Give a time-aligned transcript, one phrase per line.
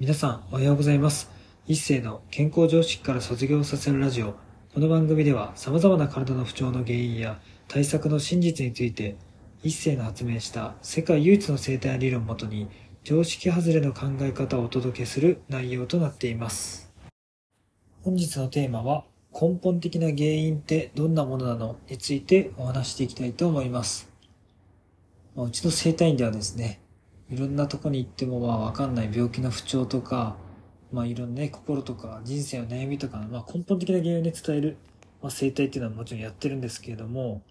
[0.00, 1.30] 皆さんおはようございます。
[1.66, 4.34] 一世の健康常識から卒業させるラジオ。
[4.72, 7.38] この番組では様々な体の不調の原因や
[7.68, 9.16] 対策の真実について、
[9.62, 12.70] 一世の発明した世界唯一の生態理論をもとに、
[13.04, 16.90] 常識外れの考え方をお届けする内容となっています。
[18.02, 19.04] 本日のテーマは、
[19.34, 21.76] 根本的な原因ってどんなものなの？
[21.90, 24.10] についてお話していきたいと思います。
[25.36, 26.80] うちの生体院ではですね、
[27.30, 30.36] いろんなとこに行ってもまあわかんない病気の不調とか、
[30.92, 34.76] まあいろんなね、心とか人生の悩みとか、まあ根本的な原因をね、伝える、
[35.22, 37.42] まあ生態っていうのはもちろんやってるんですけれども、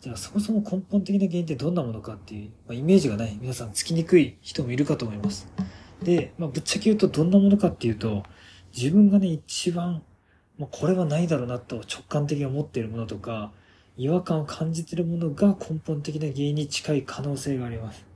[0.00, 5.46] じゃあそもそも根本的な原因ってどんなものかっていう、まあ、イメージがない、皆さんつきにくい人もいるかと思います。
[6.02, 8.24] で、まあぶっちゃけ言うとどんなものかっていうと、
[8.76, 10.02] 自分がね、一番、
[10.58, 13.52] まあこれはないだろうなと直感的に思っているものとか、
[13.96, 18.09] 違和感を感じているものが根本的な原因に近い可能性があります。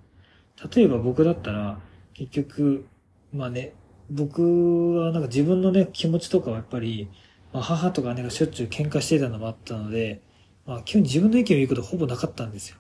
[0.75, 1.81] 例えば僕だったら、
[2.15, 2.87] 結局、
[3.33, 3.75] まあね、
[4.11, 7.09] 僕はなんか自分のね、気持ちとかはやっぱり、
[7.53, 10.20] まあ、母とか姉がしょっちゅう喧嘩してたのもあったので、
[10.67, 12.78] まあ基本自分の意見を言うことほぼなかったんですよ。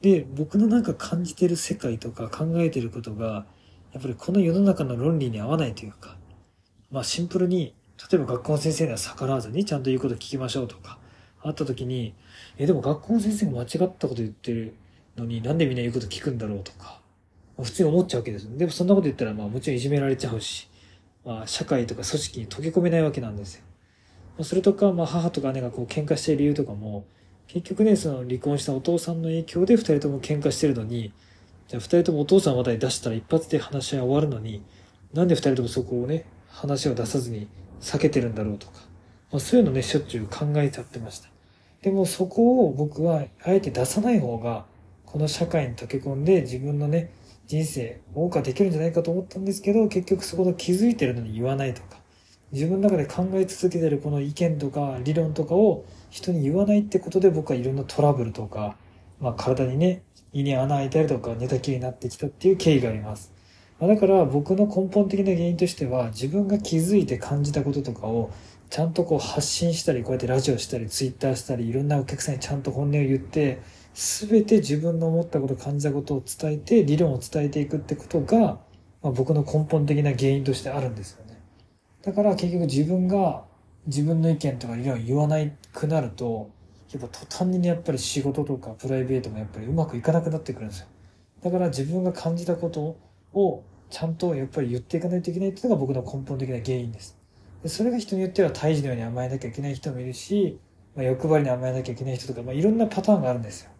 [0.00, 3.46] で、僕のなんか感じてる世界とか考えてることが、
[3.92, 6.16] やっぱりこの世の中の論理に合わないというか、
[6.90, 7.74] まあシンプルに、
[8.10, 10.98] 例えば学校の先生には逆らわずにちゃんと言うこと聞きましょうとか、
[11.42, 12.14] あった時に、
[12.58, 14.74] え、でも学校の先生が間違ったこと言ってる
[15.18, 17.00] のになんでみんな言うこと聞くんだろうとか、
[17.56, 18.56] ま普通に思っちゃうわけです。
[18.56, 20.68] でもそんなこと言ったらまあもちろんいじめられちゃうし、
[21.24, 23.64] まあ社会とか組織に溶け込めないわけなんですよ。
[24.38, 27.04] まそれとか、まあ母とか姉がこう喧嘩している理由とかも、
[27.48, 31.12] 結局ね、その離婚したお父さんの影響で二人とも喧嘩してるのに、
[31.66, 34.62] じゃあ二人ともお父さん話題出したら一発で話し合い終わるのに、
[35.12, 37.48] なんで二人ともそこをね、話を出さずに
[37.80, 38.72] 避けてるんだろうとか、
[39.30, 41.28] まあ、そういうのね、しょっちゅう考えちゃってました。
[41.82, 44.66] でもそこを僕はあえて出さない方が、
[45.10, 47.10] この社会に溶け込んで自分のね、
[47.46, 51.96] 人生謳歌できるんじゃないかと思ったんですけど、結局そこで気づいてるのに言わないとか、
[52.52, 58.76] 自分の中で考え続けてるこの意見とか理論とかを人に言わないってことで僕はいろんなトラブルとか、
[59.18, 60.02] まあ体にね、
[60.34, 63.32] 胃に穴開いたりとか寝たきりになってきたっていう経緯があります。
[63.80, 68.30] まあだから僕の根本的な原因としては自分が気づいて感じたこととかを
[68.68, 73.62] ちゃんとこう発信したりこうやってラジオしたりツイッターしたりいろんなお客さんにちゃんと本音を言って
[74.00, 78.60] 全て自分の思ったこと感じたことを伝えて理論を伝えていくってことが、ま
[79.02, 81.42] あ、僕の根本的な原因としてあるんですよね。
[82.02, 83.42] だから結局自分が
[83.88, 86.48] 自分の意見とか理論を言わないくなると
[86.92, 90.86] やっぱ途端にねやっぱり仕事とかプライベートもやっぱりうまくいかなくなってくるんですよ。
[91.42, 92.96] だから自分が感じたこと
[93.32, 97.18] をちゃんとやっぱり言っていかないといけないっていうのが僕の根本的な原因です。
[97.64, 100.60] でそれが人によっては胎児のように甘えなきゃいけない人もいるし、
[100.94, 103.70] まあ、欲張りに甘えなきゃいけない人とか、まあ、いろんなパターンがあるんですよ。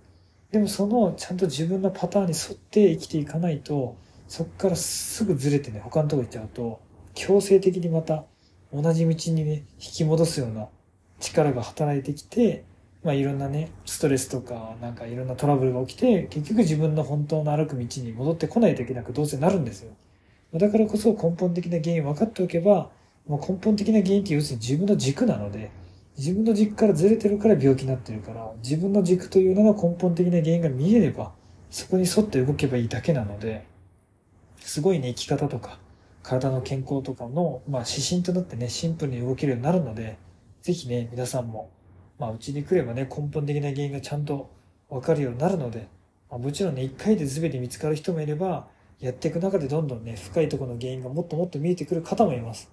[0.50, 3.96] でもそのちゃんと自分のパターンに沿って生きていかないと、
[4.28, 6.80] そこからすぐずれてね、他のとこ行っちゃうと、
[7.14, 8.24] 強制的にまた
[8.72, 10.68] 同じ道にね、引き戻すような
[11.20, 12.64] 力が働いてきて、
[13.04, 19.92] まあいろんなね、ストレスとか、なんかいろんなトラブルが起きて、結局自分の本当の歩く道に戻ってこないといけなくどうせなるんですよ。
[20.54, 22.90] だからこそ根本的な原因分かっておけば、
[23.28, 25.70] まあ、根本的な原因って要するに自分の軸なので、
[26.18, 31.32] 自分の軸からずれてるから病気になってるから、自分の軸というのが根本的な原因が見えれば、
[31.70, 33.64] そこに沿って動けばいいだけなので、
[34.58, 35.78] すごいね、生き方とか、
[36.24, 40.18] 体の健康とかの、まあ、指針となってね、シンプルに動けるようになるので、
[40.60, 41.70] ぜひね、皆さんも、
[42.18, 44.50] まあ、うちに来ればね、根本的な原因がちゃんと
[44.88, 45.86] わかるようになるので、
[46.28, 48.66] まあ、もちろんね、一回で全て見つかる人もいれば、
[48.98, 52.68] やっていく中でどんどんね、深いところの原因がもっともっと見えてくる方もいます。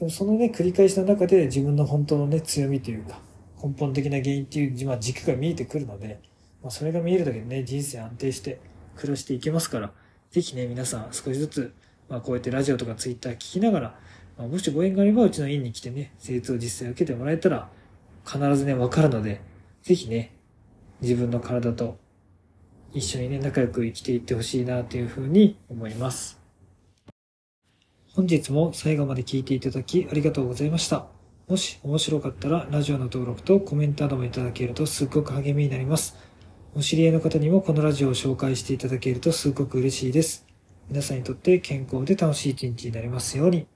[0.00, 3.20] でもそのね、繰り返しの中で自分の本当のね、強みというか、
[3.62, 6.22] 根本的な原因っていう、まあ、軸が見えてくるので、
[6.62, 8.60] まあ、それが見えるだけでね、人生安定して
[8.96, 9.92] 暮らしていけますから、
[10.30, 11.74] ぜひね、皆さん少しずつ、
[12.08, 13.98] まあ、こうやってラジオとかツイッター聞きながら、
[14.38, 17.68] まあ、もしご縁があれば、うちの院に来てね、精通実践を受けてもらえたら、
[18.24, 19.42] 必ずね、わかるので、
[19.82, 20.34] ぜひね、
[21.02, 21.98] 自分の体と
[22.94, 26.39] 一緒にね、仲良く生きていってほしいなというふうに思います。
[28.20, 31.06] 本日も最後まで聞いていただきありがとうございました。
[31.48, 36.18] もし面白かったらラジオの登録とコメントなどもいただけるとすっごく励みになります。
[36.74, 40.44] お知り合いの方にもこのラジオを紹介していただけるとすっごく嬉しいです。
[40.90, 43.66] 皆さんにとって健康で楽しい一日になりますように。